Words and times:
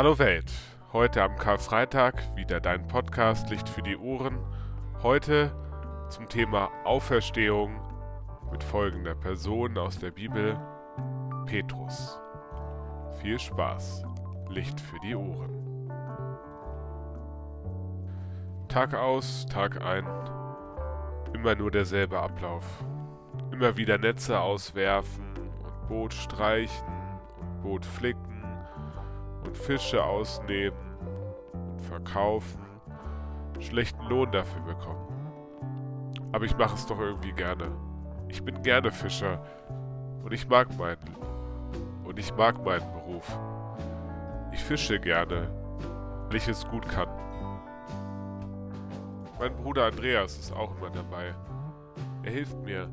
Hallo 0.00 0.18
Welt, 0.18 0.50
heute 0.94 1.22
am 1.22 1.36
Karfreitag 1.36 2.14
wieder 2.34 2.58
dein 2.58 2.88
Podcast 2.88 3.50
Licht 3.50 3.68
für 3.68 3.82
die 3.82 3.98
Ohren. 3.98 4.38
Heute 5.02 5.52
zum 6.08 6.26
Thema 6.26 6.70
Auferstehung 6.84 7.78
mit 8.50 8.64
folgender 8.64 9.14
Person 9.14 9.76
aus 9.76 9.98
der 9.98 10.10
Bibel, 10.10 10.58
Petrus. 11.44 12.18
Viel 13.20 13.38
Spaß, 13.38 14.02
Licht 14.48 14.80
für 14.80 14.98
die 15.00 15.14
Ohren. 15.14 15.90
Tag 18.68 18.94
aus, 18.94 19.44
Tag 19.52 19.84
ein, 19.84 20.06
immer 21.34 21.54
nur 21.56 21.70
derselbe 21.70 22.18
Ablauf. 22.20 22.64
Immer 23.52 23.76
wieder 23.76 23.98
Netze 23.98 24.40
auswerfen 24.40 25.26
und 25.36 25.88
Boot 25.88 26.14
streichen 26.14 26.88
und 27.42 27.62
Boot 27.62 27.84
flicken 27.84 28.39
und 29.44 29.56
Fische 29.56 30.02
ausnehmen 30.02 30.78
und 31.52 31.80
verkaufen, 31.82 32.60
schlechten 33.60 34.04
Lohn 34.06 34.30
dafür 34.32 34.62
bekommen. 34.62 35.10
Aber 36.32 36.44
ich 36.44 36.56
mache 36.56 36.74
es 36.74 36.86
doch 36.86 36.98
irgendwie 36.98 37.32
gerne. 37.32 37.70
Ich 38.28 38.42
bin 38.42 38.62
gerne 38.62 38.90
Fischer 38.90 39.42
und 40.22 40.32
ich 40.32 40.48
mag 40.48 40.68
meinen 40.78 41.16
und 42.04 42.18
ich 42.18 42.34
mag 42.36 42.64
meinen 42.64 42.90
Beruf. 42.92 43.38
Ich 44.52 44.62
fische 44.62 44.98
gerne, 44.98 45.48
weil 46.28 46.36
ich 46.36 46.48
es 46.48 46.66
gut 46.68 46.88
kann. 46.88 47.08
Mein 49.38 49.56
Bruder 49.56 49.86
Andreas 49.86 50.38
ist 50.38 50.52
auch 50.52 50.76
immer 50.76 50.90
dabei. 50.90 51.34
Er 52.22 52.30
hilft 52.30 52.56
mir 52.64 52.88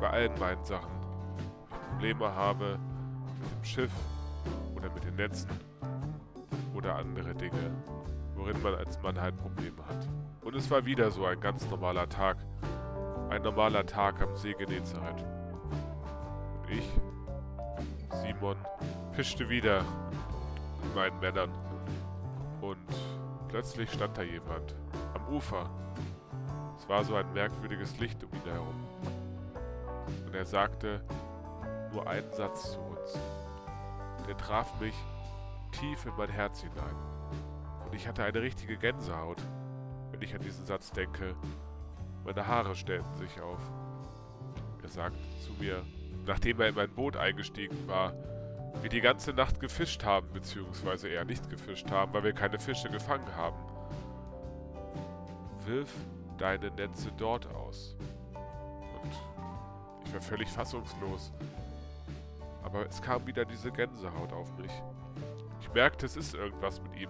bei 0.00 0.08
allen 0.08 0.38
meinen 0.38 0.64
Sachen. 0.64 0.92
Wenn 1.68 2.10
ich 2.10 2.16
Probleme 2.16 2.34
habe 2.34 2.78
mit 3.40 3.50
dem 3.50 3.64
Schiff 3.64 3.90
oder 4.74 4.90
mit 4.90 5.04
den 5.04 5.16
Netzen 5.16 5.50
oder 6.74 6.96
andere 6.96 7.34
Dinge, 7.34 7.70
worin 8.34 8.60
man 8.62 8.74
als 8.74 9.00
Mann 9.00 9.20
halt 9.20 9.36
Probleme 9.36 9.84
hat. 9.86 10.08
Und 10.42 10.54
es 10.54 10.70
war 10.70 10.84
wieder 10.84 11.10
so 11.10 11.24
ein 11.24 11.40
ganz 11.40 11.68
normaler 11.70 12.08
Tag. 12.08 12.36
Ein 13.30 13.42
normaler 13.42 13.86
Tag 13.86 14.20
am 14.20 14.36
See 14.36 14.52
Genezareth. 14.52 15.24
Und 16.62 16.70
ich, 16.70 16.88
Simon, 18.22 18.56
fischte 19.12 19.48
wieder 19.48 19.82
mit 20.82 20.94
meinen 20.94 21.18
Männern. 21.20 21.50
Und 22.60 22.78
plötzlich 23.48 23.90
stand 23.90 24.16
da 24.18 24.22
jemand 24.22 24.74
am 25.14 25.34
Ufer. 25.34 25.70
Es 26.78 26.88
war 26.88 27.02
so 27.04 27.14
ein 27.14 27.32
merkwürdiges 27.32 27.98
Licht 27.98 28.22
um 28.22 28.30
ihn 28.32 28.52
herum. 28.52 28.86
Und 30.26 30.34
er 30.34 30.44
sagte 30.44 31.00
nur 31.92 32.06
einen 32.06 32.30
Satz 32.32 32.72
zu 32.72 32.78
uns. 32.80 33.18
Der 34.26 34.36
traf 34.36 34.80
mich 34.80 34.94
tief 35.72 36.06
in 36.06 36.16
mein 36.16 36.30
Herz 36.30 36.60
hinein. 36.62 36.96
Und 37.84 37.94
ich 37.94 38.06
hatte 38.08 38.24
eine 38.24 38.40
richtige 38.40 38.76
Gänsehaut, 38.76 39.42
wenn 40.10 40.22
ich 40.22 40.34
an 40.34 40.40
diesen 40.40 40.64
Satz 40.64 40.90
denke. 40.92 41.34
Meine 42.24 42.46
Haare 42.46 42.74
stellten 42.74 43.14
sich 43.16 43.40
auf. 43.40 43.60
Er 44.82 44.88
sagte 44.88 45.18
zu 45.44 45.52
mir, 45.54 45.82
nachdem 46.26 46.60
er 46.60 46.68
in 46.68 46.74
mein 46.74 46.90
Boot 46.90 47.16
eingestiegen 47.16 47.86
war, 47.86 48.12
wir 48.82 48.90
die 48.90 49.00
ganze 49.00 49.32
Nacht 49.32 49.60
gefischt 49.60 50.04
haben, 50.04 50.32
beziehungsweise 50.32 51.08
eher 51.08 51.24
nicht 51.24 51.48
gefischt 51.48 51.90
haben, 51.90 52.12
weil 52.12 52.24
wir 52.24 52.32
keine 52.32 52.58
Fische 52.58 52.88
gefangen 52.90 53.34
haben. 53.36 53.56
Wirf 55.64 55.92
deine 56.38 56.70
Netze 56.70 57.10
dort 57.16 57.46
aus. 57.54 57.96
Und 59.02 59.10
ich 60.04 60.12
war 60.12 60.20
völlig 60.20 60.48
fassungslos. 60.48 61.32
Aber 62.74 62.86
es 62.86 63.00
kam 63.00 63.24
wieder 63.24 63.44
diese 63.44 63.70
Gänsehaut 63.70 64.32
auf 64.32 64.52
mich. 64.58 64.72
Ich 65.60 65.72
merkte, 65.72 66.06
es 66.06 66.16
ist 66.16 66.34
irgendwas 66.34 66.82
mit 66.82 66.96
ihm. 66.96 67.08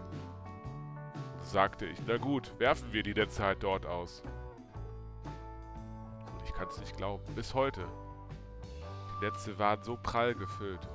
Da 1.38 1.44
sagte 1.44 1.86
ich, 1.86 1.98
na 2.06 2.18
gut, 2.18 2.52
werfen 2.58 2.92
wir 2.92 3.02
die 3.02 3.14
Netze 3.14 3.42
halt 3.42 3.62
dort 3.62 3.86
aus. 3.86 4.22
Und 5.24 6.44
ich 6.44 6.52
kann 6.52 6.68
es 6.68 6.78
nicht 6.78 6.98
glauben, 6.98 7.24
bis 7.34 7.54
heute. 7.54 7.86
Die 9.08 9.24
Netze 9.24 9.58
waren 9.58 9.82
so 9.82 9.96
prall 9.96 10.34
gefüllt, 10.34 10.86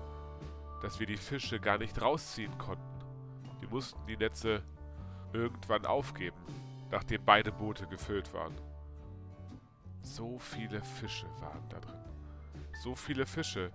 dass 0.84 1.00
wir 1.00 1.08
die 1.08 1.18
Fische 1.18 1.60
gar 1.60 1.80
nicht 1.80 2.00
rausziehen 2.00 2.56
konnten. 2.60 2.84
Wir 3.62 3.70
mussten 3.70 4.00
die 4.06 4.18
Netze 4.18 4.62
irgendwann 5.34 5.88
aufgeben, 5.88 6.38
nachdem 6.92 7.26
beide 7.26 7.52
Boote 7.52 7.88
gefüllt 7.88 8.32
waren. 8.36 8.54
So 10.04 10.38
viele 10.38 10.80
Fische 10.84 11.26
waren 11.40 11.68
da 11.70 11.80
drin. 11.80 12.06
So 12.84 12.94
viele 12.94 13.26
Fische, 13.26 13.72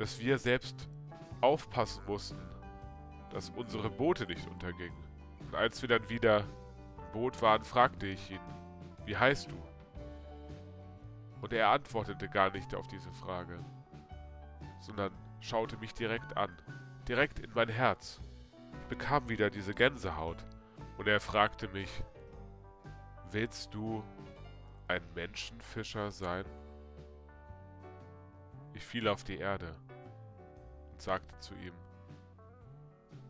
dass 0.00 0.18
wir 0.18 0.38
selbst 0.38 0.88
aufpassen 1.42 2.02
mussten, 2.06 2.40
dass 3.28 3.50
unsere 3.50 3.90
Boote 3.90 4.24
nicht 4.24 4.48
untergingen. 4.48 5.04
Und 5.40 5.54
als 5.54 5.82
wir 5.82 5.90
dann 5.90 6.08
wieder 6.08 6.40
im 6.40 7.12
Boot 7.12 7.42
waren, 7.42 7.62
fragte 7.64 8.06
ich 8.06 8.30
ihn, 8.30 8.40
wie 9.04 9.14
heißt 9.14 9.50
du? 9.50 9.62
Und 11.42 11.52
er 11.52 11.68
antwortete 11.68 12.30
gar 12.30 12.50
nicht 12.50 12.74
auf 12.74 12.88
diese 12.88 13.12
Frage, 13.12 13.62
sondern 14.80 15.12
schaute 15.40 15.76
mich 15.76 15.92
direkt 15.92 16.34
an, 16.34 16.50
direkt 17.06 17.38
in 17.38 17.52
mein 17.54 17.68
Herz. 17.68 18.22
Ich 18.80 18.86
bekam 18.86 19.28
wieder 19.28 19.50
diese 19.50 19.74
Gänsehaut 19.74 20.46
und 20.96 21.08
er 21.08 21.20
fragte 21.20 21.68
mich, 21.68 22.02
willst 23.32 23.74
du 23.74 24.02
ein 24.88 25.02
Menschenfischer 25.14 26.10
sein? 26.10 26.46
Ich 28.72 28.82
fiel 28.82 29.06
auf 29.06 29.24
die 29.24 29.36
Erde 29.36 29.76
sagte 31.00 31.38
zu 31.38 31.54
ihm, 31.54 31.72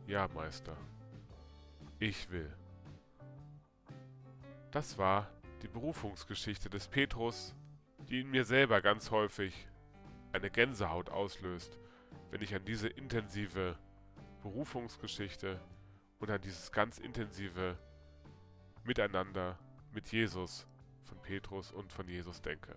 ja, 0.06 0.28
Meister. 0.28 0.76
Ich 1.98 2.30
will. 2.30 2.52
Das 4.70 4.98
war 4.98 5.30
die 5.62 5.68
Berufungsgeschichte 5.68 6.70
des 6.70 6.88
Petrus, 6.88 7.54
die 8.08 8.20
in 8.20 8.30
mir 8.30 8.44
selber 8.44 8.80
ganz 8.80 9.10
häufig 9.10 9.68
eine 10.32 10.50
Gänsehaut 10.50 11.10
auslöst, 11.10 11.78
wenn 12.30 12.42
ich 12.42 12.54
an 12.54 12.64
diese 12.64 12.88
intensive 12.88 13.76
Berufungsgeschichte 14.42 15.60
und 16.18 16.30
an 16.30 16.40
dieses 16.40 16.72
ganz 16.72 16.98
intensive 16.98 17.76
Miteinander 18.84 19.58
mit 19.92 20.10
Jesus 20.10 20.66
von 21.04 21.20
Petrus 21.22 21.72
und 21.72 21.92
von 21.92 22.08
Jesus 22.08 22.40
denke. 22.40 22.74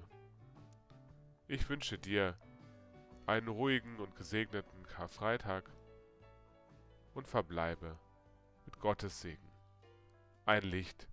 Ich 1.47 1.69
wünsche 1.69 1.97
dir 1.97 2.35
einen 3.25 3.47
ruhigen 3.47 3.99
und 3.99 4.15
gesegneten 4.15 4.85
Karfreitag 4.87 5.69
und 7.13 7.27
verbleibe 7.27 7.97
mit 8.65 8.79
Gottes 8.79 9.21
Segen. 9.21 9.51
Ein 10.45 10.63
Licht 10.63 11.07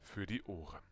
für 0.00 0.26
die 0.26 0.42
Ohren. 0.42 0.82